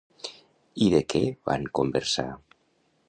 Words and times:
I 0.85 0.87
de 0.95 1.01
què 1.13 1.21
van 1.51 1.69
conversar? 1.81 2.29